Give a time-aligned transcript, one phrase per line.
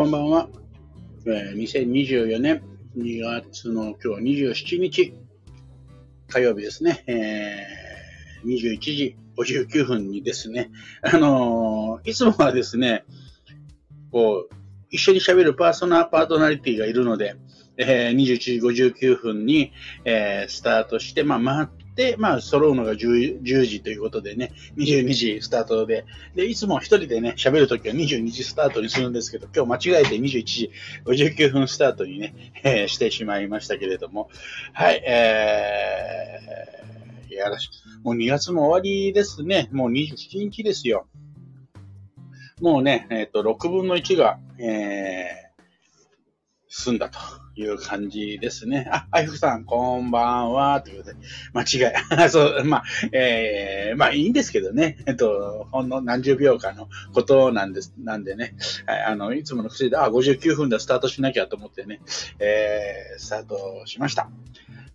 [0.00, 0.48] こんばんは。
[1.26, 2.62] えー、2024年
[2.96, 5.14] 2月の今日27日
[6.26, 7.04] 火曜日ですね。
[7.06, 10.70] えー、21時59分にですね、
[11.02, 13.04] あのー、いつもはですね、
[14.10, 14.54] こう、
[14.88, 17.34] 一緒に喋るパーソナーパートナリティがいるので、
[17.76, 19.70] えー、21時59分に、
[20.06, 21.70] えー、スタートして、まあ、
[22.00, 30.70] 待って、まあ、揃うのが 10, 10時ということでね、22時スタートで、で、いつも一人でね、喋るときは22時スタートにするんですけど、今日間違えて21時
[31.04, 34.30] 59分スタートにね、えー、してしまいましたけれども、
[34.72, 37.68] はい、えー、やらし、
[38.02, 39.68] もう2月も終わりですね。
[39.72, 41.06] もう27日ですよ。
[42.60, 45.62] もうね、えっ、ー、と、6分の1が、えー、
[46.68, 47.18] 済んだと
[47.60, 48.88] いう感じですね。
[48.90, 51.18] あ、あいふさん、こんばんは、ということで、
[51.52, 52.30] 間違い。
[52.30, 54.98] そう、まあ、えー、まあいいんですけどね。
[55.06, 58.54] えっと、ほんの何十秒かのことなんです、なんでね。
[58.86, 62.00] はい、あの、いつもの薬で、あ、59分でスタートしなきゃと思ってね、
[62.38, 64.30] えー、スタートしました。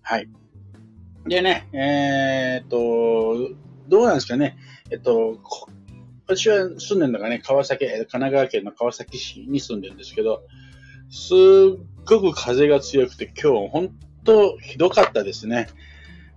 [0.02, 0.28] はい。
[1.28, 3.56] でね、えー、っと、
[3.88, 4.58] どうなんですかね。
[4.92, 5.40] えっと、
[6.28, 10.44] 私は住んでるのがね、川崎、神奈川県の川崎市に住んでるんですけど、
[11.10, 13.90] すっごく風が強くて、今日本
[14.24, 15.68] 当ひどかったですね。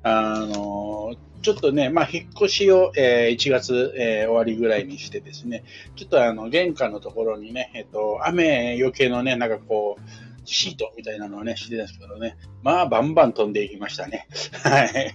[0.03, 5.65] あの、ちょっとね、まあ、引っ越しを、えー、1月、えー、終わりぐらいにしてですね、
[5.97, 10.03] ちょっとあの、玄関のところにね、えっと、雨余計のね、なんかこう、
[10.45, 12.39] シートみたいなのをね、してたんですけどね。
[12.63, 14.27] まあ、バンバン飛んでいきましたね。
[14.65, 15.15] はい。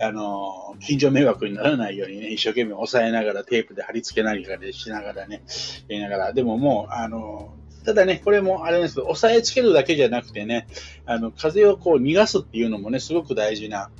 [0.00, 5.42] あの、近所迷惑にならないようにね、一生懸命押さえながらテープで貼り付けなりかでしながらね、
[5.88, 6.32] やりながら。
[6.32, 7.54] でももう、あの、
[7.86, 10.66] ただね、これもあれですけど、押さえつけるだけじゃなくてね、
[11.06, 13.90] あの、風をこう逃がすっていうのもね、すごく大事な、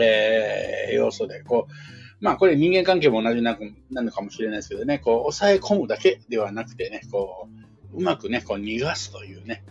[0.00, 3.58] えー、要素で、こう、まあこれ人間関係も同じな
[3.90, 7.46] なのかもしれないですけどね、こう、抑え込むだけではなくてね、こ
[7.92, 9.62] う、うまくね、こう逃がすというね。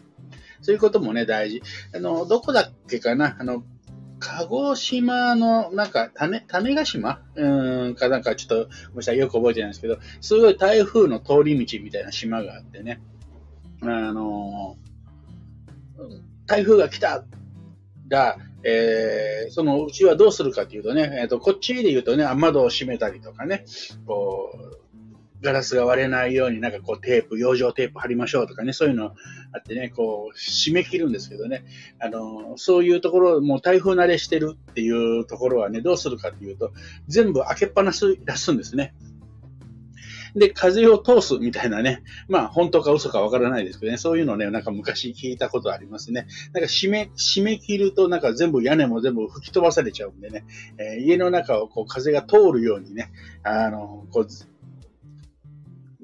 [0.61, 1.63] そういうこともね、大事。
[1.95, 3.63] あの、どこだっけかなあの、
[4.19, 7.21] 鹿児島の、なんか、種、種ヶ島？
[7.35, 13.01] うん、かなんかちょっと、ごめんなさい、よく覚えてないんですけど、すごい台風の通り道みたいな島があってね、
[13.81, 14.77] あの、
[16.45, 17.23] 台風が来た。
[18.07, 23.65] が、えー、そのうちはどうするかというとね、えっ、ー、と、こっちで言うとね、窓を閉めたりとかね、
[24.05, 24.86] こう、
[25.41, 29.11] ガラスが割れないようになんかこうテープ、養生テープ貼りましょうとかね、そういうのあ
[29.59, 31.63] ってね、こう締め切るんですけどね、
[31.99, 36.71] あの、そういうところ、もう台風慣れしてるっていうところはね、どうするかというと、
[37.07, 38.95] 全部開けっぱなし出すんですね。
[40.37, 42.03] で、風を通すみたいなね。
[42.27, 43.97] まあ、本当か嘘かわからないですけどね。
[43.97, 46.27] そういうのね、なんか昔聞いたことありますね。
[46.53, 50.45] なんか締め、締め切るとなんか全部屋根も全部吹き飛ばされちゃうんでね。
[50.77, 53.11] えー、家の中をこう風が通るようにね、
[53.43, 54.27] あの、こう、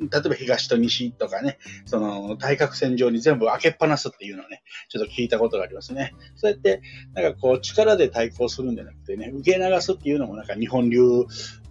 [0.10, 6.14] 例えば東と西とかね、その対角線上に全部開けっぱなすっていうのをね、ちょっと聞いたことがありますね。
[6.36, 6.82] そうやって、
[7.14, 11.02] なんかこう力で対抗するんじゃなくてね、受け流すっていうのもなんか日本流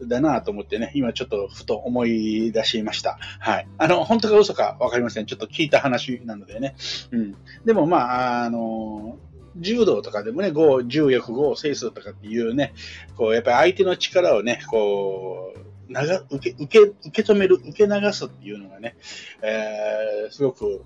[0.07, 3.19] だなと思ってね、今ちょっとふと思い出しました。
[3.39, 3.69] はい。
[3.79, 5.27] あの、本当か嘘かわかりません。
[5.27, 6.75] ちょっと聞いた話なのでね。
[7.11, 7.37] うん。
[7.65, 9.19] でもまあ、あの、
[9.57, 12.75] 柔道とかでもね、5、重力5を制すとかっていうね、
[13.17, 16.79] こう、やっぱり相手の力をね、こう、長受け、受け、
[17.09, 18.97] 受け止める、受け流すっていうのがね、
[19.43, 20.85] えー、すごく、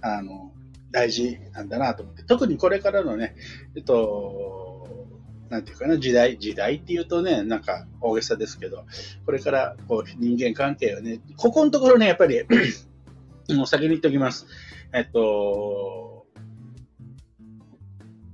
[0.00, 0.52] あの、
[0.90, 3.36] 大事なんだなと思って、特にこれからのね、
[3.76, 5.08] えっと、
[5.48, 8.84] なんていうかな、時代、時代っていうとね、なんか大げさですけど、
[9.26, 12.42] これからこう人間関係をね、ここのところね、やっぱり
[13.50, 14.46] もう先に言っておきます。
[14.92, 16.26] えっと、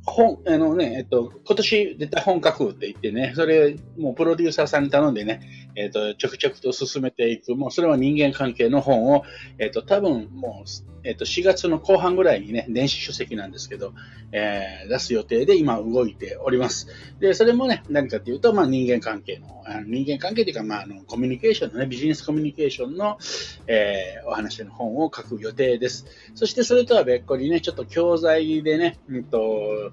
[0.05, 5.41] 本、あのね、えっと、今年出た本書くって言ってね、それ、もうプロデューサーさんに頼んでね、
[5.77, 9.25] えっと、ちょくちょくと進めていく、もうそれは人間関係の本を、
[9.59, 10.69] えっと、多分もう、
[11.05, 13.93] えっと、4月の後半ぐらいにね、電子書籍なんですけど、
[14.33, 16.89] えー、出す予定で今動いております。
[17.21, 23.19] で、それもね、何かっていうと、まあ人間関係の、あの人間関係というか、まああの、コミュニケーションのね、ビジネスコミュニケーションの、
[23.67, 26.07] えー、お話の本を書く予定です。
[26.35, 29.93] そしてそれとは別個にね、ちょっと教材でね、うんと、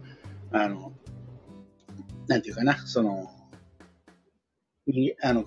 [0.51, 0.93] あの、
[2.27, 3.29] なんていうかな、その、
[5.21, 5.45] あの、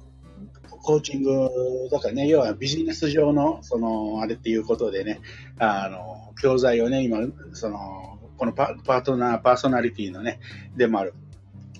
[0.69, 1.51] コーチング
[1.91, 5.21] とかね、要はビジネス上の、その、あれっていうことでね、
[5.59, 7.19] あの、教材をね、今、
[7.53, 10.39] その、このパートナー、パーソナリティのね、
[10.77, 11.15] でもある、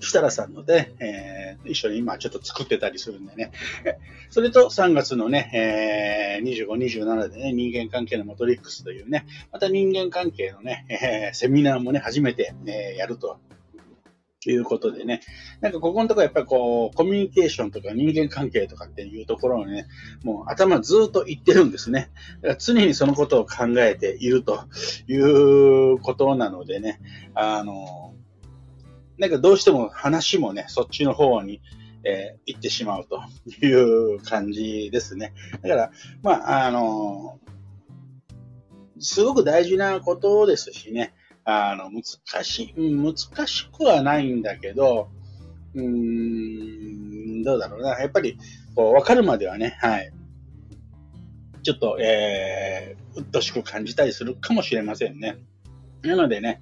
[0.01, 3.51] 設楽さんので、えー、一緒に今ちょっと作ってたりするんでね。
[4.29, 13.39] それと3月のね、えー、25、27でね、人間関係のマトリックスというね、また人間関係のね、えー、セミナーもね、初めて、ね、やると
[14.45, 15.21] いうことでね、
[15.61, 19.87] なんかここのところやっぱりこう、コミュニケーションとか人間関係とかっていうところをね、
[20.23, 22.11] もう頭ずっと言ってるんですね。
[22.41, 24.65] だから常にそのことを考えていると
[25.07, 26.99] いうことなのでね、
[27.33, 28.13] あの、
[29.17, 31.61] なんかどうしても話もね、そっちの方に、
[32.03, 33.21] えー、行ってしまうと
[33.65, 35.33] いう感じですね。
[35.63, 35.91] だから、
[36.21, 37.39] まあ、あの、
[38.99, 41.13] すごく大事なことですしね、
[41.49, 42.03] あの、難
[42.43, 43.15] しい、難
[43.47, 45.09] しくはないんだけど、
[45.73, 47.97] うーん、どうだろうな。
[48.01, 48.37] やっぱり、
[48.75, 50.11] こう、わかるまではね、はい。
[51.63, 55.37] ちょっと、えー、うっとしく感じたりするかもしれませんね。
[56.01, 56.61] なのでね、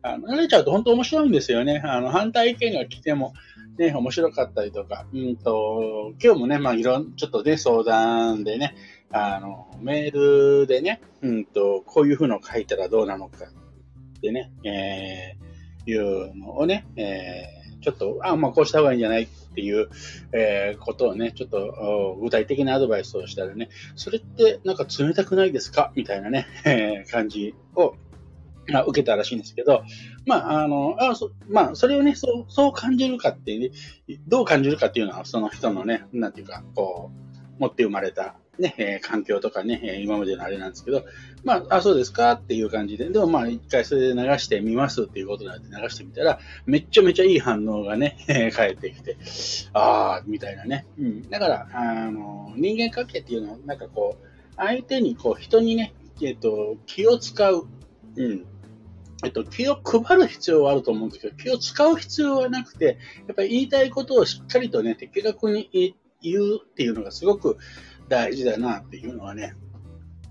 [0.00, 1.82] あの慣れちゃうと本当面白いんですよね。
[1.84, 3.34] あの、反対意見が来ても、
[3.76, 8.74] ね、面白かったりとか、うんと、今日もね、まあ、いろん、ちょっとね、相談でね、
[9.10, 13.46] あの、メールでね、うんと、こういうふうの書いたらどうなのか
[14.24, 15.96] ってね、えー、い
[16.30, 19.90] うのをね、えー、ちょっと、あ、まあこうした方がいいんじゃないっていう、
[20.32, 25.92] えー、ことをね、ちょっと具体的なアドバイスをしたらね、それってなんか冷たくないですか？
[25.94, 27.96] みたいなね、えー、感じを、
[28.68, 29.82] まあ、受けたらしいんですけど、
[30.26, 33.70] まあ、あの、あそまあ、それをね、そう、そう感じるかって、ね、
[34.26, 37.10] どう感じるかっていうのは、その人のね、なんていうか、こ
[37.58, 41.04] う、持って生まれたね、え、環境とかね、え、今までのあれなんですけど、
[41.42, 49.16] まあ、あ、そうですかっていう感じで、でもまあ、一回それで流してみますっていうことなんで流してみたら、めっちゃめちゃいい反応がね、返ってきて、
[49.72, 50.86] ああ、みたいなね。
[50.98, 51.30] うん。
[51.30, 54.26] だから、あの、人間関係っていうのは、なんかこう、
[54.56, 57.66] 相手に、こう、人にね、えっ、と、気を使う。
[58.16, 58.46] うん。
[59.24, 67.56] えっと、気を配る必要はあると思うんですけど、気を使う必要はなくて、やっぱり言いたいことをしっかりとね、的確に言うっていうのがすごく、
[68.08, 69.52] 大事だなっていうのはね、やっ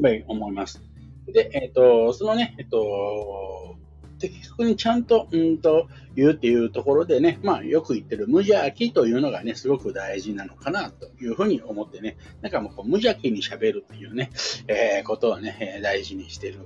[0.02, 0.82] ぱり思います。
[1.28, 3.76] で、えっ、ー、と、そのね、えっ、ー、と、
[4.20, 14.32] 的確にちゃんと、うんと、言うっていうところでね、まあ、よく言ってる無邪気というのがね、すごく大事なのかなというふうに思ってね、なんかもうこう無邪気に喋るっていうね、
[14.68, 16.60] えー、ことをね、大事にしてる、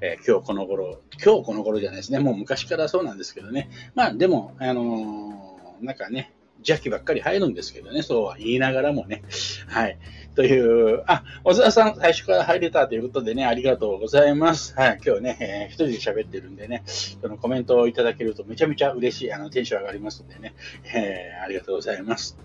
[0.00, 6.32] えー、今日この頃、今日この頃じゃないですね、もう昔からそうなんですけどね、まあ、でも、あのー、なんかね、
[6.66, 9.22] 邪気ばっかり入るんですけどね、そうは言いながらもね、
[9.68, 9.98] はい。
[10.34, 14.74] という、あ、小沢さん、最初から入れたということでね、ありがとうございます。
[14.74, 20.54] はい、今日ね、えー、一人で喋ってるんでね、そのコメントをいただけるとめちゃめちゃ嬉しい、あの、テンション上がりますんでね、
[20.92, 22.36] えー、ありがとうございます。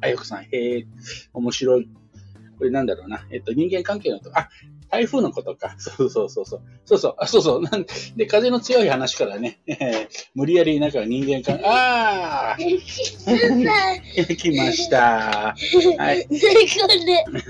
[0.00, 0.86] あよこさん、へえ、
[1.32, 1.88] 面白い。
[2.58, 3.26] これなんだろうな。
[3.30, 4.48] えっと、人間関係のと、あ、
[4.92, 5.74] 台風のことか。
[5.78, 6.60] そうそうそうそう。
[6.84, 7.14] そうそう。
[7.16, 7.62] あ、そうそう。
[7.62, 12.56] なんで、風の強い話からね、えー、無理やりなんか人間関係、 ああ
[14.36, 15.54] 来ました。
[15.96, 16.26] はい。
[16.26, 16.36] こ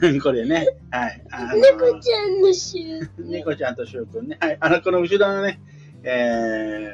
[0.01, 0.21] れ。
[0.23, 0.69] これね。
[0.93, 1.21] はい。
[1.61, 3.31] 猫ちゃんのしゅうくん。
[3.31, 4.39] 猫ちゃんとしゅうくんね。
[4.41, 4.57] はい。
[4.61, 5.59] あの、この後ろのね、
[6.05, 6.93] え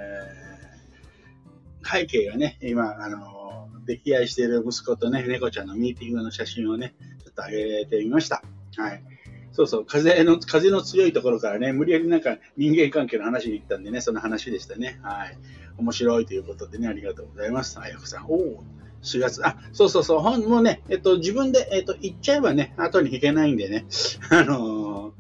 [1.83, 8.43] ー、背景がね、今、あの、溺愛している息子とね、猫ちゃんのミーティングの写真をね、ちょっと上げてみました。
[8.79, 9.18] はい。
[9.59, 15.01] そうそう、風の、風の強いところからね、無理やりなんか人間関係の話に行ったんでね、その話でしたね。
[15.03, 15.37] はい。
[15.79, 17.77] 面白いということでね、ありがとうございます。
[17.81, 18.27] あやこさん。
[18.27, 18.65] おお、
[19.03, 19.45] 4月。
[19.45, 23.85] あ、そうそうそう、本、もね、えっと、自分で、えっと、行っちゃえばね、後に引けないんでね、
[24.31, 25.13] あのー、行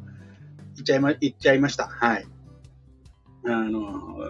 [0.82, 1.88] っちゃいま、行っちゃいました。
[1.88, 2.26] はい。
[3.50, 3.80] あの、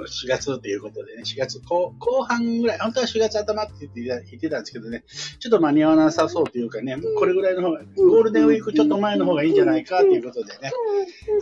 [0.07, 5.05] 4月ということでね、4月後後半ぐらい、本当は4月頭って言って言ってたんですけどね、
[5.39, 10.71] ちょっと間に合わなさそうというかね、これぐらいの方が、ゴールデンウィークちょっと前の方がいいんじゃないかということでね、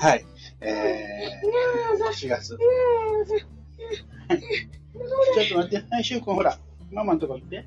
[0.00, 0.24] はい、
[0.60, 2.56] えー、4月。
[4.28, 6.58] はい、ちょっと待って、はい、しゅうくんほら、
[6.90, 7.66] ママのとこ行って。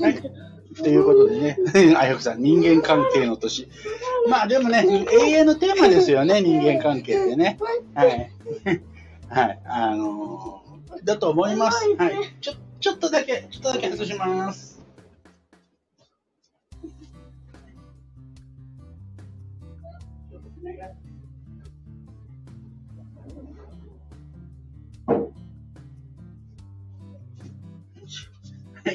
[0.00, 0.55] はい。
[0.82, 1.58] ということでね、
[1.96, 3.68] あやこさん、人間関係の年。
[4.28, 7.58] まあでもね、永遠のテーマですよね、 人間関係ってね。
[7.94, 8.30] はい。
[9.28, 11.88] はい、あのー、だと思います。
[11.96, 12.12] はい。
[12.40, 14.75] ちょ、ちょっとだけ、ちょっとだけ外します。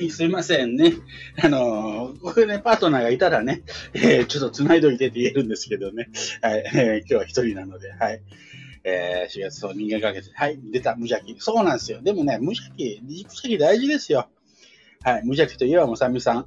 [0.05, 0.93] い、すいませんね。
[1.41, 6.10] あのー、これね、パートナーがいたらね、えー、ちょっと繋いどいてって言えるんですけどね。
[6.41, 8.22] はい、えー、今日は一人なので、はい。
[8.84, 11.39] えー、4月、そう、人間かけて、はい、出た、無邪気。
[11.39, 12.01] そうなんですよ。
[12.01, 14.27] でもね、無邪気、無邪気大事ですよ。
[15.03, 16.46] はい、無邪気といえば、もさみさん。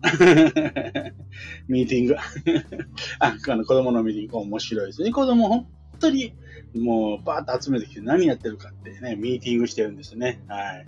[1.68, 2.16] ミーティング。
[3.18, 5.10] あ、あの、子供のミーティング、面白いですね。
[5.10, 5.66] 子供、本
[6.00, 6.34] 当に、
[6.74, 10.40] もう、バーッと集めてきて何やってるかってね、ミーティングしてるんですね。
[10.48, 10.86] はい。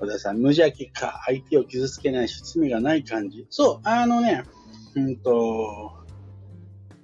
[0.00, 3.46] 小田さん、無邪気か、相手を傷つけないし、罪がない感じ。
[3.50, 4.44] そう、あのね、
[4.94, 5.92] うんと、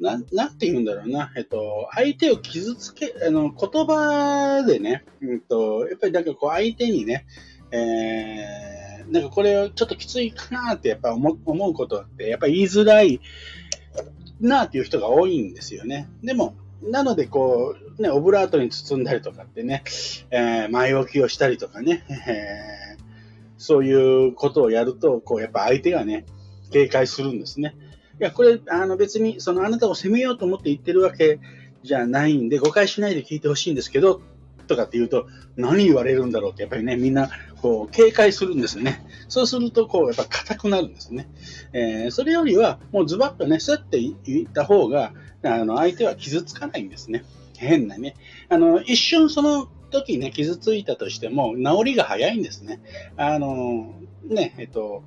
[0.01, 7.27] なん、なんて言うんだろうな、えっと、相手を傷つけ、あの、言葉でね、うんと、やっぱりなんかこう相手にね、
[7.71, 13.21] えー、なんかこれをちょっときついかなってやっぱ思思うことって、やっぱ言いづらい
[14.41, 16.09] なっていう人が多いんですよね。
[16.23, 19.85] でも、なので、こう、ね、オブラートに包んだりとかってね、
[20.31, 22.82] えー、前置きをしたりとかね、えー、
[23.63, 26.27] そういうことをやると、こう、やっぱ相手がね、
[26.73, 27.77] 警戒するんですね。
[28.21, 31.39] いや、これ、あの別に、そのあなたを責めようと思って言ってるわけ
[31.85, 34.21] じゃないんで、誤解しないで聞いてほしいんですけど、
[34.67, 39.07] とかって言うと、何言われるんだろうって、やっぱりね、みんな、こう、警戒するんですよね。
[39.29, 41.29] そうすると、こう、やっぱ硬くなるんですね。
[41.73, 45.13] えー、それよりは、もうズバッとね、そうやって言った方が、
[45.45, 47.25] あの、相手は傷つかないんですね。
[47.57, 48.17] 変なね。
[48.49, 52.81] あの、一瞬その時ね、傷ついたとしても、治りが早いんですね。
[53.17, 53.95] あの、
[54.25, 55.05] ね、えっと、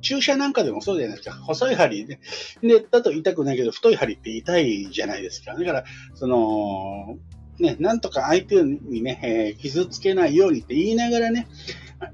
[0.00, 1.36] 注射なんかでもそうじゃないですか。
[1.36, 2.18] 細い針で、
[2.62, 5.54] で、だと痛くないけど、太い針って痛いじゃないですか。
[5.54, 5.84] だから、
[6.14, 7.18] その、
[7.58, 11.48] ね、なんとか相手にね、えー、傷つけないようにって言いながらね、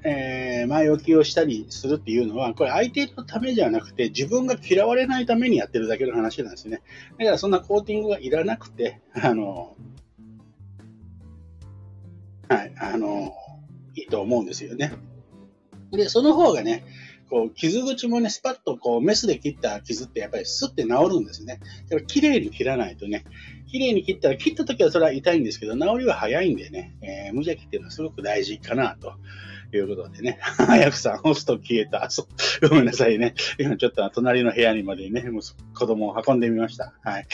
[0.05, 6.83] えー、前置きをしたりするっていうのは、これ相手のためじゃなくて、自分が嫌われないためにやってるだけの話なんですね。
[7.19, 9.77] だからそんなコーティングがいらなくて、あの、
[12.53, 13.33] はい、あの、
[13.95, 14.93] いいと思うんですよね。
[15.91, 16.85] で、その方がね、
[17.31, 21.61] こう、傷口もね、スパッとこう、メスで切った傷ってやっぱりスッて治るんですね。
[21.89, 23.25] だから綺麗に切らないとね、
[23.69, 29.15] 綺麗に切ったら、切った時はそれは痛いんですけど、治りは早いんでね、えー、無邪気っていうのはすごく大事かなと。
[29.73, 30.39] ということでね。
[30.59, 32.07] 早くさん、押すと消えた。
[32.69, 33.35] ごめんなさいね。
[33.59, 35.25] 今ちょっと隣の部屋にまでね、
[35.75, 36.93] 子供を運んでみました。
[37.03, 37.27] はい。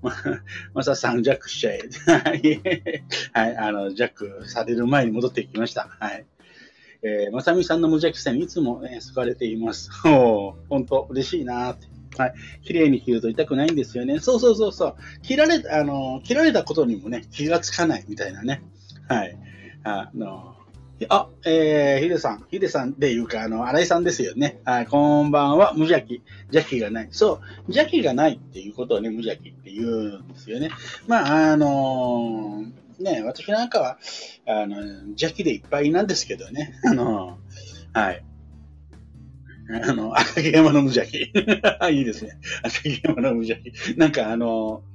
[0.00, 0.14] ま、
[0.72, 1.80] まささん、ジャックしちゃえ。
[3.32, 3.56] はい。
[3.56, 5.88] あの、ジャックされる前に戻ってきました。
[5.98, 6.24] はい。
[7.02, 9.90] えー、まさみさんの無邪気さにいつも、ね、好かれています。
[10.06, 11.88] お本当嬉しいなって。
[12.16, 12.34] はい。
[12.62, 14.20] 綺麗に切ると痛くないんですよね。
[14.20, 14.96] そうそうそうそう。
[15.22, 18.62] 切られた、あの、切られたことにもね、気がつかないみたいなね。
[19.08, 19.36] はい。
[19.82, 20.53] あの、
[21.08, 24.60] あ、えー、ヒデさん、ヒデさんっていうか、あの、新井さんですよね。
[24.64, 26.22] はい、こんばんは、無邪気。
[26.52, 27.08] 邪気がない。
[27.10, 30.70] そう、邪気がないっていうことをね、無邪気って言うんですよね。
[31.08, 33.98] まあ、あのー、ね、私なんかは、
[34.46, 34.76] あの、
[35.08, 36.78] 邪気でいっぱいなんですけどね。
[36.86, 38.24] あのー、はい。
[39.82, 41.18] あの、赤毛山の無邪気。
[41.90, 42.38] いいですね。
[42.62, 43.98] 赤毛山の無邪気。
[43.98, 44.93] なんかあのー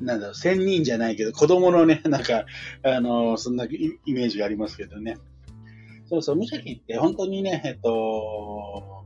[0.00, 2.44] なんだろう、仙人じゃないけど、子供のね、 なんか、
[2.82, 5.16] あの、そんなイメージがありますけどね。
[6.08, 9.04] そうそう、無邪気って本当にね、えっと、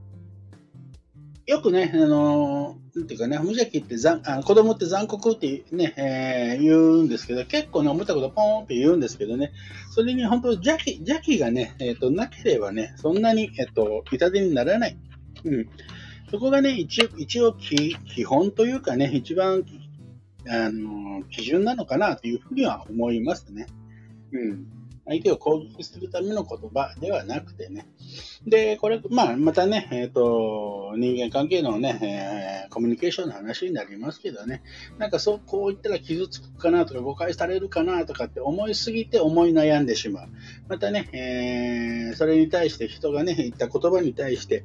[1.47, 9.53] よくね、あの、なんていうかね、無邪気ってざあ子供って残酷ってね、えー、言うんですけど、結構ね、思ったことポーンって言うんですけどね、
[9.91, 14.99] それに本当邪気、邪気がね、えっ、と、なければね、そんなに、えっ、と、痛手にならない。
[15.45, 15.69] うん。
[16.31, 19.65] そこがね、一応、一応基本というかね、一番
[20.49, 23.67] あの、基準なのかなというふうには思いますね。
[24.33, 24.81] うん。
[25.07, 27.89] 相手を攻撃するための言葉ではなくてね。
[28.47, 34.63] で、これ、まあ、またね、えっ、ー、と、人間関係のね、えー、コミュニケーションの話になりますけどね、
[34.99, 40.29] なんかそう、こう言ったら傷つくかなとか、誤解されるかなとかって思いすぎて思い悩んでしまう。
[40.69, 44.65] またね、えー、それに対して人がね、言った言葉に対して、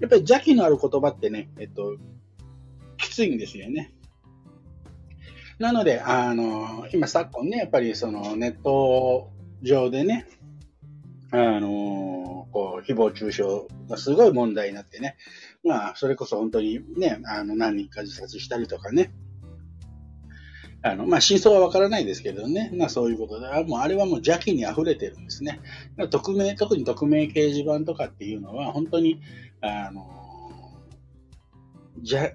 [0.00, 1.96] やっぱり邪気のある言葉ってね、えっ、と、
[2.98, 3.92] きついんですよね。
[5.58, 9.30] なので、あの、今昨今ね、やっぱりそのネット
[9.62, 10.26] 上でね、
[11.30, 13.44] あの、こう、誹謗中傷
[13.88, 15.16] がすごい問題になってね、
[15.64, 19.12] まあ、それこそ本当にね、あの、何人か自殺したりとかね、
[20.82, 25.60] あの、まあ、真相はわからないですけどね、まあ、そういうことで、もうあれはもう邪気に溢れてるんですね。
[26.10, 29.20] 匿名、特に匿名掲示板とかっていうのは、本当に、
[29.62, 30.25] あの、
[32.02, 32.32] じゃ、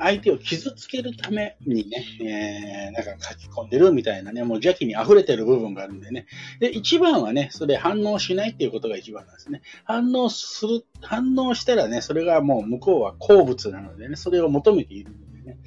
[0.00, 6.26] 相手を傷つけるためにね、えー、なんか書き込んでるみたいなね、もう邪気に溢れてる部分があるんでね。
[6.60, 9.62] で、一番はね、それ反応しないっていうことが一番なんですね。
[9.84, 15.58] 反応する、反応したらね、それがもう向こうは好物なのでね、それを求めているのでね。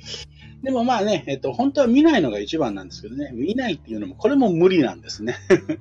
[0.63, 5.35] でもまあね、えっと、本当は見ないのが一番なんですけどね、見ないっていうのも、これも無理なんですね。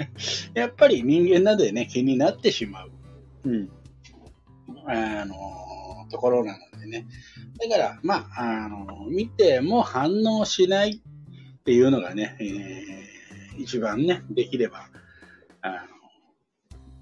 [0.55, 2.91] やっぱり人間などでね、気になってしまう。
[3.45, 3.71] うん。
[4.87, 5.35] あの
[6.11, 7.07] ところなのでね。
[7.61, 14.89] だから、まあ、あの、見ても反応しないっていうのがね、えー、一番ね、できれば、
[15.63, 15.87] あ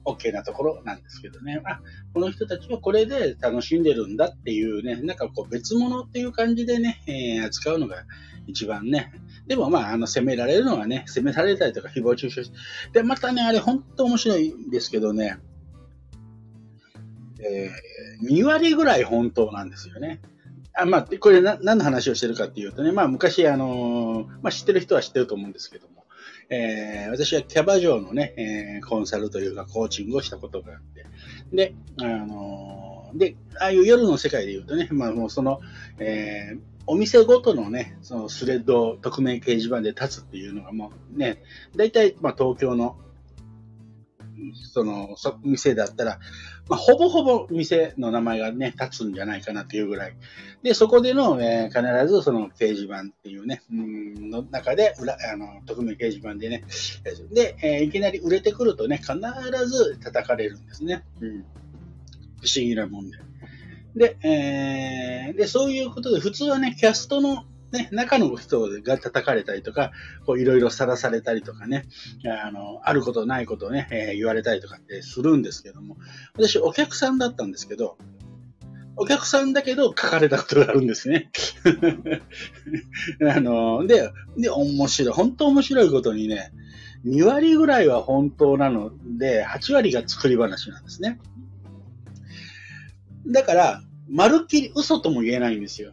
[0.04, 1.60] の、OK なところなんですけどね。
[1.64, 1.80] あ、
[2.12, 8.04] この人たちはこれで楽しんでるんだっていうね、なんかこう別物っていう感じでね、えー、扱うのが
[8.46, 9.12] 一番ね。
[9.46, 12.56] でもまあ、あの、責められるのはね、責められたりとか誹謗中傷して。
[13.00, 15.38] で、またね、あれ本当面白いんですけどね、
[17.40, 20.20] えー、2割ぐらい本当なんですよね。
[20.76, 26.04] あまあ、これな何の話をしてるかっていうとね、まあ昔、あのーまあ知ってる人は知ってると思うんですけども、
[26.50, 31.06] えー私はキャバ嬢のね、えーコンサルというかコーチングをしたことがあって、
[31.52, 35.60] で、あのーで、ああいう夜の世界で言うとね、まあもうその、
[35.98, 41.42] えーお店ごとのね、そのスレッドを匿名掲示板で立つっていうのがもうね、
[41.74, 42.96] 大体、まあ東京の、
[44.72, 46.18] その、そ店だったら、
[46.68, 50.16] まあ、ほぼほぼ店の名前がね、立つんじゃないかなっていうぐらい。
[50.62, 56.64] で、そこでの、えー必ずその掲示板っていうね、うんの中で、裏、あの、匿名掲示板でね、
[57.32, 59.12] で、えーいきなり売れてくるとね、必
[59.66, 61.04] ず叩かれるんですね。
[61.20, 61.40] うん。
[62.40, 63.18] 不思議なもんで。
[63.94, 69.92] で、えーで、そういうことで、普通はね、キャストのね、中の人が叩かれたりとか、
[70.24, 71.84] こういろいろさらされたりとかね、
[72.42, 75.96] あの、あることないことをね、えー言われたりとかってするんですけども、
[76.34, 77.98] 私お客さんだったんですけど、
[78.96, 81.30] お客さんだけど書かれたことがあるんですね。
[83.28, 85.12] あの、で、で、面白い。
[85.12, 86.52] 本当面白いことにね、
[87.04, 91.18] 2割ぐらいは本当なので、8割が作り話なんですね。
[93.26, 95.92] だから、まるっきり嘘とも言えないんですよ。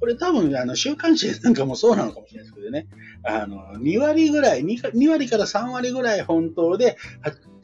[0.00, 2.86] これ多分、あの、週刊誌なんかもそうなのかもしれないですけどね。
[3.24, 6.96] あの、2割ぐらい、2, 2割から3割ぐらい本当で、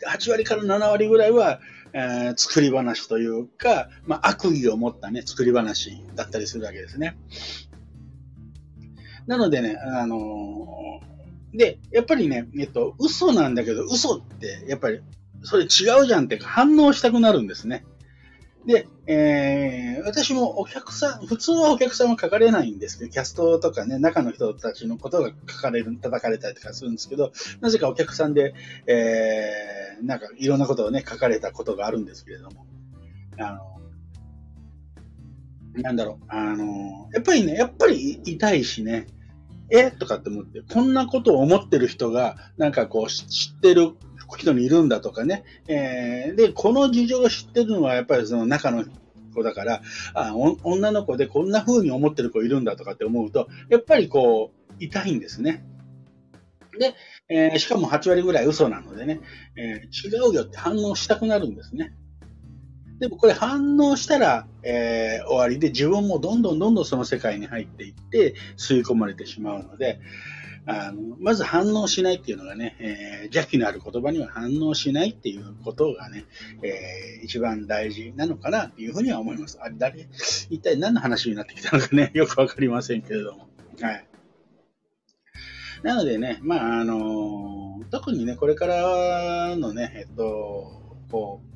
[0.07, 1.61] 8割から7割ぐらいは、
[1.93, 7.17] えー作り話というか、まあ、悪意を持ったね、作り話だったりするわけですね。
[9.29, 11.15] なのでね、あのー
[11.57, 15.01] で、やっぱりね、えっと、嘘なんだけど、嘘って、やっぱり、
[15.43, 15.67] それ違
[16.03, 17.85] うじゃんって反応したくなるんですね。
[18.67, 28.55] で、えー私もお客さん、普通はお客さんは書かれないんですけど、キャストとかね、中の人たちのことが書かれる、叩かれたりとかするんですけど、なぜかお客さんで、
[28.87, 32.67] えーなんかいろんなことをね、書かれたことがあるんですけれども、
[33.39, 33.53] あ
[35.77, 39.07] の、なんだろう、あの、やっぱりね、やっぱり痛いしね、
[39.71, 43.93] えとかって思って、こんなことを思ってる人が、なんかこう、知知ってる
[44.37, 48.85] 人にいるんだとかね、えーで、この事情を知ってるのはやっぱりその中の
[49.35, 49.83] 子だから、
[50.15, 55.65] あお女の子でこんな風に思ってる子いるんだとかって思うと、やっぱりこう、痛いんですね。
[56.79, 56.95] で、
[57.29, 59.21] えーしかも8割ぐらい嘘なのでね、
[59.57, 61.95] えー違うよって反応したくなるんですね。
[62.99, 69.99] でもこれ反応したら、えー終わりで自分もどんどんどんどんその世界に入っていって吸い込まれてしまうので、
[70.67, 76.25] あのまず反応しないっていうのがね、えー邪気のある言葉には反応しないっていうことがね、
[76.63, 79.59] えー一番大事なのかなというふうには思います。
[79.61, 80.09] あれ、誰、
[80.51, 83.49] 一体何の話になってきたのかね、 よくわかりませんけれども。
[83.81, 84.07] はい。
[85.83, 91.54] なのでね、まあ、あの特にね、これからのね、えっと、こう、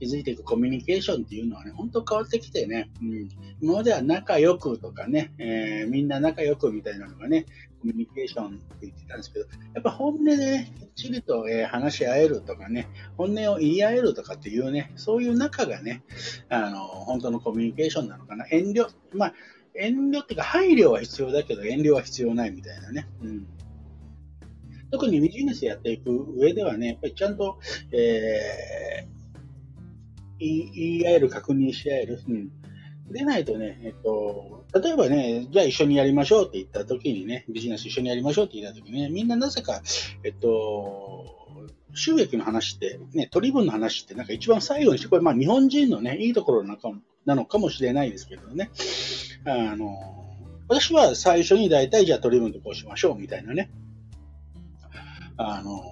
[0.00, 3.28] 築いていくコミュニケーションっていうのはね、本当変わってきてね、うん、
[3.60, 7.46] 今までは仲良くとかね、えーみんな仲良くみたいなのがね、
[7.80, 16.02] コミュニケーションって言ってたんですけど、やっぱ本音でね、きっちりと、えー話し合えるとかね、本音を言い合えるとかっていうね、そういう仲がね、
[16.48, 18.46] あの、本当のコミュニケーションなのかな。
[18.50, 19.34] 遠慮、まあ、
[19.74, 23.08] 遠慮っていうか配慮は必要だけど遠慮は必要ないみたいなね。
[23.22, 23.46] うん。
[24.90, 27.58] 特にビジネスやっていく上ではね、やっぱりちゃんと、
[27.92, 29.17] えー
[30.38, 32.20] 言い言い合える、確認し合える。
[32.28, 32.50] うん。
[33.10, 39.82] でないとね、えっと、例えばね、じゃあ一緒にやりましょうって言った時にね、ビジネス一緒にやりましょうって言った時にね、みんななぜか、
[40.24, 41.24] えっと、
[41.94, 48.70] 収益の話って、ね、取り分の話ってなんか一番最後にして、これまあ日本人のね、いいところなのかもなのかもしれないですけどね、
[49.46, 49.96] あの、
[50.68, 53.70] 私は最初に大体じゃあ取り分でこうしましょうみたいなね、
[55.38, 55.82] あの、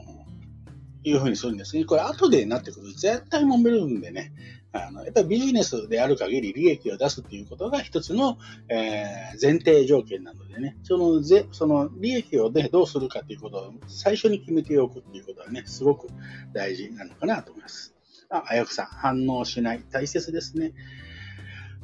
[1.08, 1.84] いうふうにするんですね。
[1.84, 4.32] これ後でなってくると絶対揉めるんでね、
[4.72, 8.38] あの、やっぱりビジネスである限り利益を出すっていうことが一つの、
[8.68, 16.08] えー前提条件なのでね、そのぜ、その利益をね、どうするかっていうことを最初に決めておくっていうことはね、すごく
[16.52, 17.94] 大事なのかなと思います。
[18.30, 19.84] あ、あやくさん、反応しない。
[19.90, 20.72] 大切ですね。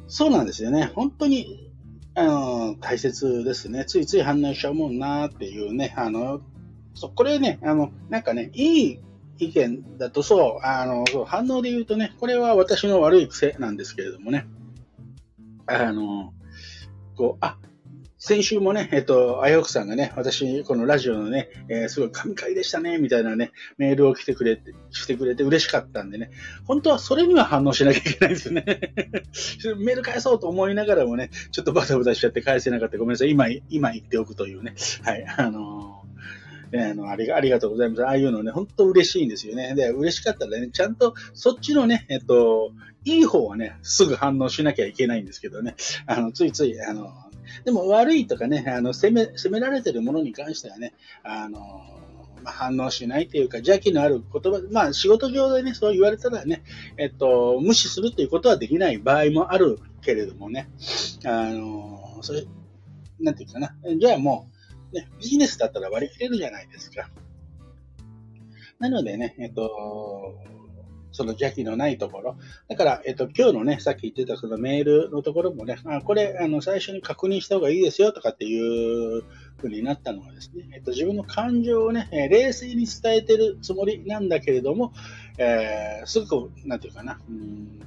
[0.07, 0.91] そうなんですよね。
[0.95, 1.71] 本当に、
[2.15, 3.85] あの、大切ですね。
[3.85, 6.41] ついつい反応しちゃうもんなっていうね、あの、
[6.95, 8.99] そう、これね、あの、なんかね、いい
[9.43, 14.47] 意見だとそう、あの、そう反応で言うとね、これは私の悪い癖なんですけれどもね、
[15.67, 16.33] あの、
[17.15, 17.57] こう、あ、
[18.25, 26.31] 先週もね、えっと、あやおくさんがね、私、このラジオのね、えーすごい神回でしたね、みたいなね、メールを来てくれて、してくれて嬉しかったんでね、
[26.65, 28.63] 本当はそれには反応しなきゃいけないんですよね。
[29.77, 32.97] メール返そうと思いながらもね、ちょっとバタバタしちゃって返せなかった。
[32.97, 33.31] ごめんなさい。
[33.31, 34.73] 今、今言っておくというね。
[35.03, 35.25] はい。
[35.37, 35.92] あのー
[36.81, 38.05] あのありがありがとうございます。
[38.05, 39.75] ああいうのね、本当嬉しいんですよね。
[39.75, 42.71] で、嬉しかったらね、ちゃんとそっちのね、えっと、
[43.05, 47.11] いい方はね、すぐ反応しなきゃいけないんですけどね、あの、ついつい、あの、
[47.65, 51.59] でも悪いとかね、あの、責め、責められてるものに関してはね、あの、
[52.43, 56.63] まあ、反応しないというか、邪気のある言葉、まあ仕事上でね、そう言われたらね、
[56.97, 60.69] えっと、無視するということはできない場合もあるけれどもね、
[61.25, 62.45] あの、それ、
[63.19, 64.52] なんていうかな、じゃあもう、
[64.93, 67.09] ね、ビジネスだったら割り切れるじゃないですか。
[68.79, 70.35] なのでね、えっと、
[71.11, 72.37] その邪気のないところ。
[72.67, 79.23] だから、えっと、今日のね、さっき言ってたそのメールのところもね、あこれ、あの、最初に確認した方がいいですよとかっていう
[79.61, 84.91] ふうになったのはですね、えっと、自分の感情をね、え冷静に伝えてるつもりなんだけれども、
[85.37, 87.79] えー、すぐ、なんていうかな、うん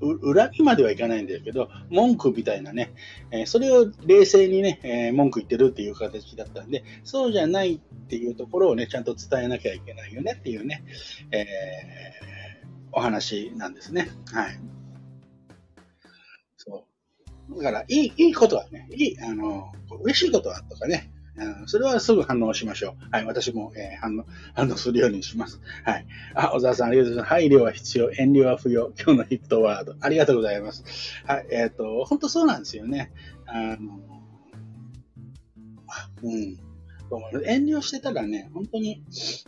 [0.00, 2.94] 恨みまではいかないんだけど、文句みたいなね、
[3.30, 10.84] え、それを冷静にね、え、文句言ってるっていう形だったんで、そうじゃないっていうところをね、ちゃんと伝えなきゃいけないよねっていうね、
[11.32, 14.08] えー、お話なんですね。
[14.32, 14.60] はい。
[16.56, 16.86] そ
[17.50, 17.56] う。
[17.56, 21.10] だから、いい、いいことはね、いい、あの、嬉しいことはとかね、
[21.66, 23.08] それはすぐ反応しましょう。
[23.10, 23.24] はい。
[23.24, 24.24] 私も、えー、反応、
[24.54, 25.60] 反応するようにします。
[25.84, 26.06] はい。
[26.34, 27.28] あ、小沢さん、ありがとうございます。
[27.28, 28.92] 配慮は必要、遠慮は不要。
[28.98, 29.94] 今日のヒットワード。
[30.00, 30.84] ありがとうございます。
[31.26, 31.46] はい。
[31.50, 33.12] えっ、ー、と、本当そうなんですよね。
[33.46, 34.00] あの、
[36.22, 36.58] うん。
[37.46, 39.02] 遠慮してたらね、本当に、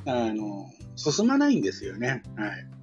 [0.06, 2.22] あの、進まないんですよね。
[2.36, 2.79] はい。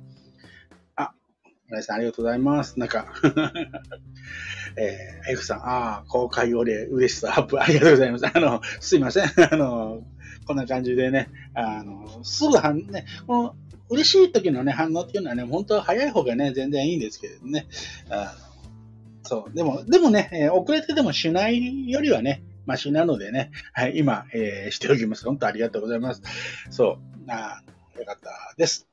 [1.68, 2.80] あ、村井さん、ありがとうございます。
[2.80, 3.08] なんか
[4.76, 8.26] えー、F さん、ああ、公開お礼、嬉しさアップ、ありがとうございます。
[8.28, 9.26] あの、すいません。
[9.52, 10.04] あの、
[10.46, 13.56] こんな感じでね、あの、すぐ反、ね、この、
[13.90, 17.68] 嬉しい時のね、反応っていうのはね、本当は早い方がね、全然いいんですけれどね。
[18.10, 18.36] あ
[19.24, 19.56] そう。
[19.56, 25.26] でも、でもね、えー、遅れてでもしないよりはね、マシなのでね、はい、今、えー、しておきます。
[25.26, 26.22] 本当ありがとうございます。
[26.70, 27.32] そう。
[27.32, 27.62] あ
[27.96, 28.88] あよかったです。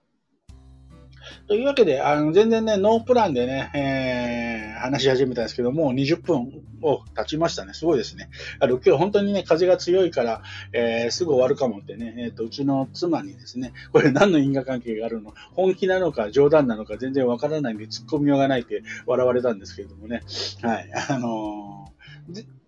[1.47, 7.75] というわけで、あの全然ね、ノープランでね、えー、話し始めたんですけど、もう20分を経ちましたね。
[7.75, 8.29] すごいですね。
[8.61, 10.43] あの今日本当にね、風が強いから、
[10.73, 15.35] えー、すぐ終わるかもってね、えっ、ー、と、うちの妻にですね、これ何の因果関係があるの？
[15.55, 20.23] 本気なのか冗談なのか全然わからないんで突っ込みようがないって笑われたんですけれどもね。
[20.63, 20.91] はい。
[21.09, 21.94] あのー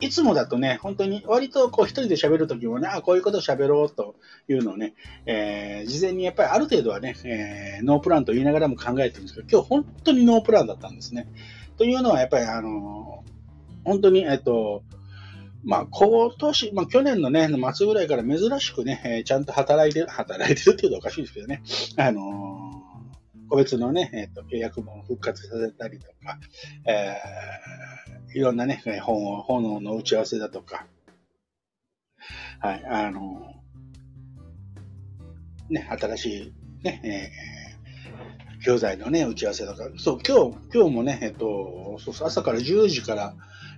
[0.00, 4.14] いつもだとね、本当に割とこう一人で喋るときもね、あこういうこと喋ろうと
[4.48, 11.28] いうのをね、えー、事前にやっぱりある程度はね、えー、ノープランと言いながらも考えてるんですけど、今日本当にノープランだったんですね。
[11.78, 14.82] というのはやっぱりあのー、本当に、えっと、
[15.64, 21.62] まあ、今年、まあ、去年のね、末ぐらいから珍しくね、え、ちゃんと働いてる、働いてるっていうとおかしいですけどね、
[21.96, 22.65] あの、
[23.48, 26.38] 個別のね、えっ、と、契約も復活させたりとか、
[26.86, 30.86] えー、いろんなね、本を、本の打ち合わせだとか、
[32.60, 33.54] はい、あの、
[35.68, 43.34] ね、新しい、ね、えー、教材のね、打ち合わせとか、そう、今日、今日もね、えっと、そう朝から10時から、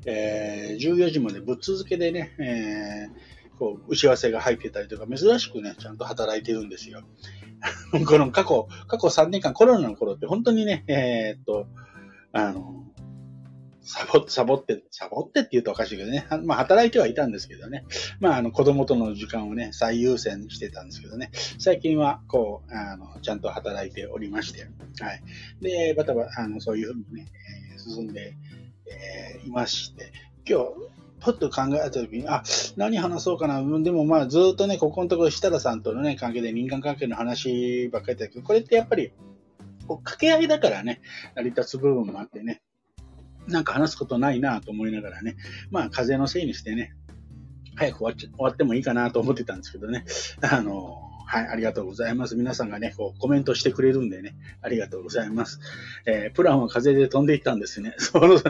[0.06, 7.02] えー、14時までぶっ続けでね、えー、こう、打ち合わせが入ってたりとか、珍しくね、ちゃんと働いてるんですよ。
[8.06, 11.66] この過去、過去3年間コロナの頃って本当にね、えー、っと、
[12.32, 12.84] あの、
[13.88, 16.26] サボ、サボって、サボってって言うとおかしいけどね。
[16.44, 17.86] まあ、働いてはいたんですけどね。
[18.20, 21.30] まあ、あの、子供との時間をね、最優先してたんですけどね。
[21.58, 24.68] 最近は、こう、あの、ちゃんと働いておりまして、
[25.00, 25.22] はい。
[25.62, 27.26] で、バタバタ、あの、そういうふうにね、
[27.78, 28.34] 進んで、
[28.86, 30.12] えー、いまして、
[30.46, 32.42] 今日、ふっと考えたときに、あ、
[32.76, 33.60] 何話そうかな。
[33.80, 39.12] でもまあずっとね、ここのところ設楽さんとのね、関係で民間関係の話ばっかりだけど、これってやっぱり、
[39.86, 41.00] こう掛け合いだからね、
[41.34, 42.62] 成り立つ部分もあってね、
[43.46, 45.36] なんか話すことないなと思いながらね、
[45.70, 46.94] まあ風のせいにしてね、
[47.74, 50.04] 早く終わっちゃ終わってもいいかなと思ってたんですけどね、
[50.42, 52.36] あの、はい、ありがとうございます。
[52.36, 55.60] 皆さんがね、こうコメントしてくれるんでね、ありがとうございます。
[56.06, 57.94] えー、プランは風で飛んでいったんですね。
[58.00, 58.42] そう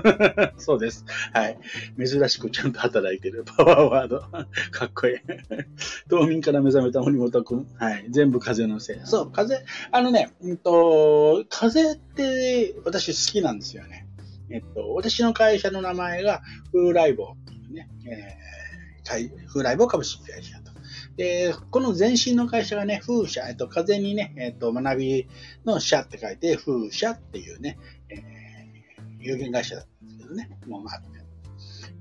[0.58, 1.04] そうです。
[1.32, 1.58] はい。
[1.98, 3.42] 珍しくちゃんと働いてる。
[3.44, 4.20] パワーワード。
[4.70, 5.16] かっこいい。
[6.08, 7.66] 冬眠から目覚めた森本くん。
[7.74, 8.06] はい。
[8.10, 9.00] 全部風のせい。
[9.02, 14.06] そう、風、あのね、うんと、風って私好きなんですよね。
[14.50, 20.67] えっと、私の会社の名前が、フーライボーっていうね、えー、フーライボー株式会社と。
[21.18, 25.28] で、この前身の会社がね、風車、えっと、風にね、えっと、学び
[25.64, 27.76] の社って書いて、風車っていうね、
[28.08, 31.18] えー、有限会社だったんですけどね、もうあって。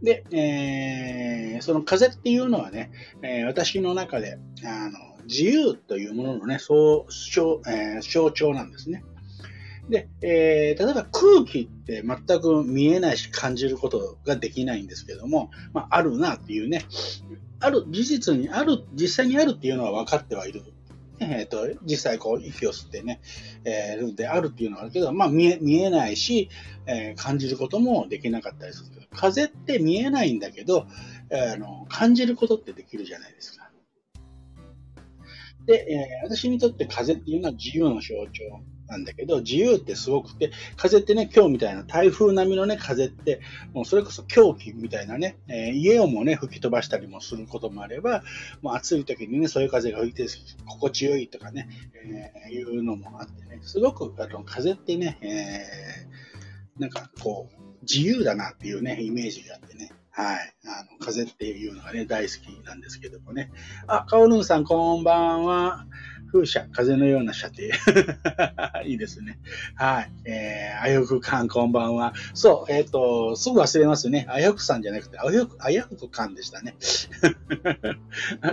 [0.03, 2.91] で、えー、その風っていうのはね、
[3.23, 7.11] えー、私の中で、あの、自由というもののね、そう,、
[7.67, 9.03] えー、象徴なんですね。
[9.89, 16.83] で、えー、例えば空気って全く見えないし感じることができないんですけども、まあ、あるなっていうね、
[17.59, 20.61] ある、事実にある、実際にあるっていうのは分かってはいる。
[21.19, 23.21] えっ、と、実際こう、息を吸ってね、
[23.63, 26.49] えー、であるっていうのはあるけど、まあ見え、見えないし、
[26.85, 30.85] えー、感じることもできなかったりするけど、風って見えないんだけど、
[31.31, 33.71] えー、あの、感じることってできるじゃないですか。
[35.65, 43.41] で、えー、私にとって風っていうのは自由の象徴なんだけど、自由ってすごくて、風ってね、今日みたいな台風並みのね、風って、
[43.73, 48.23] もうそれこそ狂気みたいなね、えー、家をもね、吹き飛ばしたりもすることもあれば、
[48.61, 50.27] もう暑い時にね、そういう風が吹いて
[50.65, 51.69] 心地よいとかね、
[52.05, 60.53] えー、いうのもあってね、すごくあの風ってね、えー、なんかこう、自由だなっていうね、イメージがあってね、はい。
[60.65, 63.51] あの、風っていうのがね、大好きなんですけどもね。
[63.85, 65.85] あ、カオルンさん、こんばんは。
[66.31, 67.63] 風車、風のような射程。
[68.85, 69.39] いいですね。
[69.75, 70.11] はい。
[70.25, 72.13] えー、あやふくかん、こんばんは。
[72.33, 74.25] そう、えっ、ー、と、すぐ忘れますね。
[74.29, 76.75] あやふくさんじゃなくて、あやふく、あやふくかんでしたね。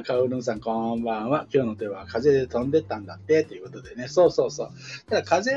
[0.05, 1.47] かおるんさん、こんばんは。
[1.53, 4.09] 今日の手は風で飛んでったんだって、ということでね。
[4.09, 4.71] そうそうそう。
[5.09, 5.53] ただ、風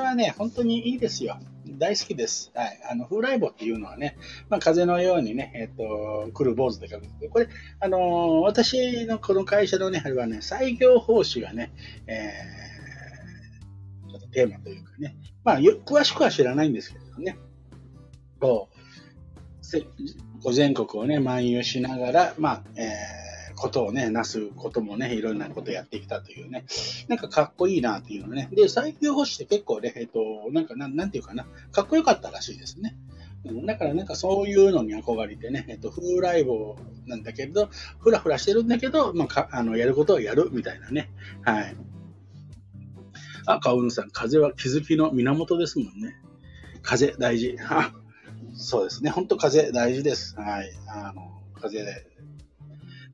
[0.00, 1.38] はね、本当にいいですよ。
[1.76, 2.50] 大好きです。
[2.54, 2.80] はい。
[2.90, 4.16] あの、風来坊っていうのはね、
[4.48, 7.06] まあ、風のようにね、えっ、ー、と、来る坊主で書く。
[7.30, 7.48] これ、
[7.80, 11.72] あのー、私のこの会社のね、あれはね、採業方針がね、
[12.06, 17.38] えー、ちょっとテーマというかね、まあ、詳しくは知らないんですけどね、
[18.40, 18.68] こ
[20.44, 23.27] う、全国をね、漫遊しながら、まあ、えー
[23.58, 26.64] ことをね、なすこともね、いろんなことやってきたというね、
[27.08, 28.48] なんかかっこいいなっていうのね。
[28.52, 30.20] で、最強星って結構ね、えっと、
[30.52, 32.96] なんかなん、なんていうかな、かっこよかったらしいですね。
[33.66, 37.68] だからなんかそういうのに憧れてね、えっと、風来坊なんだけど、
[38.00, 41.10] ふらふらしてるんだけど、まあ、かあのやることをやるみたいなね。
[41.42, 41.76] はい。
[43.46, 46.16] あ、カオルさん、風は気づきの源ですもんね。
[46.82, 47.56] 風大事。
[48.54, 49.10] そうですね。
[49.10, 50.34] 本当風大事です。
[50.36, 50.70] はい。
[50.88, 51.84] あの、風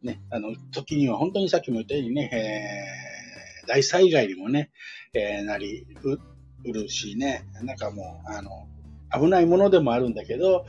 [0.04, 2.30] ね、あの、時には本当にさっきも言ったようにね、
[3.62, 4.70] えー、大災害にもね、
[5.14, 5.86] えー、なり
[6.64, 8.68] うるしね、なんかもう、あの、
[9.12, 10.66] 危ないものでもあるんだけど、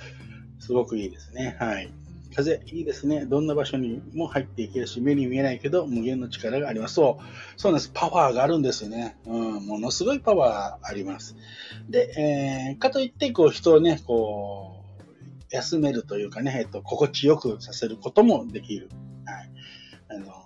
[0.59, 1.57] すごくいいですね。
[1.59, 1.91] はい。
[2.35, 3.25] 風、いいですね。
[3.25, 6.95] どんな場所にも入っていけるし、目に見えないけど、無限の力があります。
[6.95, 7.23] そう。
[7.55, 7.91] そうなんです。
[7.93, 9.15] パワーがあるんですよね。
[9.25, 11.35] うん、ものすごいパワーあります。
[11.89, 18.89] で、えー、かといって、こう、人をね、こう、休めるというかね、えっと、心地よくさせることもできる。
[20.15, 20.45] あの、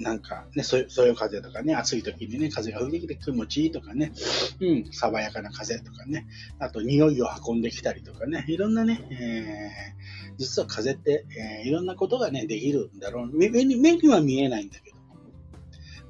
[0.00, 4.12] なんかね、そそよ風とかね、暑い時にね、風が吹いてきて気持ちいいとかね、
[4.60, 6.26] うん、爽やかな風とかね、
[6.58, 11.26] あと匂いを運んできたりとかね、いろんなね、えー、実は風って、
[11.62, 13.30] えー、いろんなことがね、できるんだろう。
[13.36, 14.89] 目に目には見えないんだけど。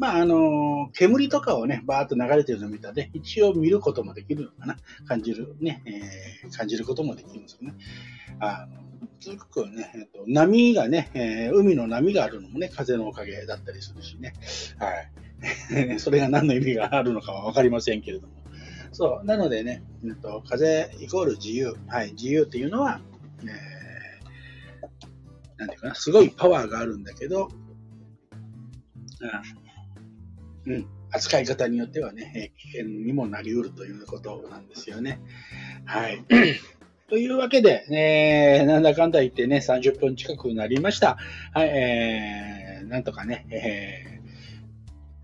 [0.00, 4.76] まあ、あの、煙とかをね、バーっと流れてるのを見たらね、一応見ることもできるのかな。
[5.06, 7.74] 感じる、ね、えー、感じることもできるんですよね。
[8.40, 8.80] あの
[9.20, 14.32] すごくね、えっと、波がね、えー、海の波があるのもね、風のおかげだったりするしね。
[14.78, 16.00] はい。
[16.00, 18.32] それが何の意味があるのかはわかりませんけれども。
[18.92, 19.26] そう。
[19.26, 21.74] なのでね、えっと、風イコール自由。
[21.88, 22.12] はい。
[22.12, 23.02] 自由っていうのは、
[23.42, 27.50] えー、なんていうかな、すごいパワーがあるんだけど、
[29.20, 29.59] うん、
[31.10, 35.20] 扱い方によってはね、危険にもなりうるということなんですよね。
[35.84, 36.24] はい。
[37.08, 41.18] というわけで、えー、なんだかんだ言ってね、30分近くなりました。
[41.52, 44.30] はい、えー、なんとかね、えー、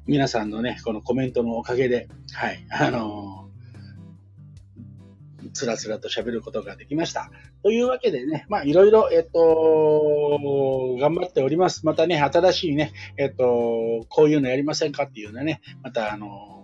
[0.06, 3.45] 皆さんのね、このコメントのおかげで、はい、あのー、
[5.52, 7.30] つらつらと喋ることができました。
[7.62, 11.86] というわけでね、まあ、いろいろ、えっと、頑張っております。
[11.86, 16.56] またね、新しいね、えっと、こういうのやりませんかっていうのね、また、あの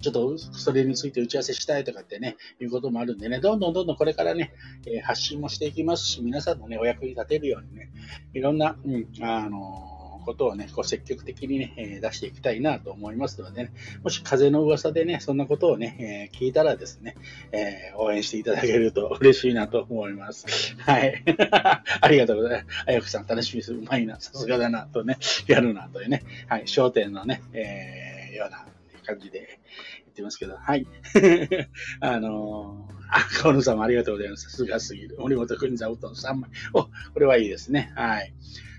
[0.00, 4.52] ちょっとそれについて打ち合わせしたいとかってね、いうこともあるんでね、どんどんどんどんこれからね、
[4.86, 7.90] え、発信もしていきますし、皆さんのね、お役に立てるようにね、
[8.34, 9.95] いろんな、うん、あの
[10.26, 17.16] ことをね、こう積極的にね、え、出していきたいなと思いますのでね、もし風の噂でね、そんなことをね、えー、聞いたらですね、
[17.52, 20.76] えー、応援していただけると嬉しいなと思います。
[20.78, 21.22] はい。
[22.02, 22.84] ありがとうございます。
[22.86, 23.72] あやくさん楽しみです。
[23.72, 28.66] うまいな、さすがだな、とね、やるな、というね、はい、焦点のね、えー、ような
[29.06, 29.60] 感じで
[30.06, 30.86] 言、ってますけど、はい。
[32.00, 34.50] あのー、あ、河野さんもありがとうございます。
[34.50, 35.16] さすがすぎる。
[35.18, 36.50] 森本国座布団3枚。
[36.72, 37.92] お、これはいいですね。
[37.94, 38.32] はい。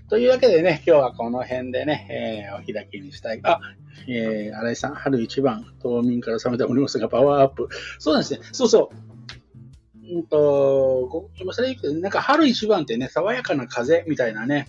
[0.08, 3.40] というわけでね、今日はこの辺でね、えー、お開きにしたい。
[3.42, 3.60] あ、
[4.08, 7.68] えー、新井さん、春一番、冬眠から覚めた森本がパワーアップ。
[7.98, 8.40] そうなんですね。
[8.52, 10.14] そうそう。
[10.14, 14.68] うんと、今それ言うけど、なんか春一番ってね、爽やかな風みたいなね、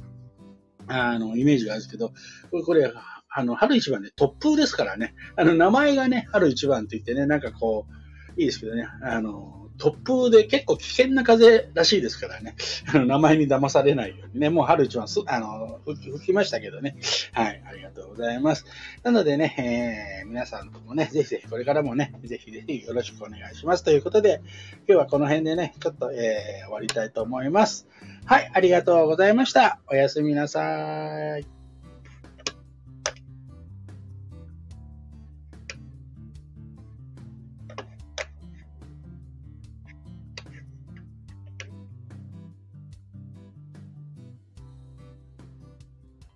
[0.88, 2.12] あの、イメージがあるんですけど、
[2.52, 2.94] これ、これ
[3.30, 5.14] あの、春一番ね、突風ですからね。
[5.38, 7.86] あの、名前がね、春一番って言ってね、なんかこ
[8.36, 12.56] う、いいですけどね、あの、突風で結構危険な風らしいですからね。
[12.94, 14.50] 名前に騙されないようにね。
[14.50, 16.98] もう春一番す、あの、吹きましたけどね。
[17.32, 17.64] はい。
[17.66, 18.66] ありがとうございます。
[19.04, 23.84] なのでね、えー、皆さんともね、ぜひぜひこれからもね、ぜひぜひよろしくお願いします。
[23.84, 24.42] ということで、
[24.88, 27.88] 今日はこの辺でね、ちょっと、えー、終わりたいと思います。
[28.26, 28.52] はい。
[28.54, 29.80] ありがとうございました。
[29.88, 31.59] おやすみなさい。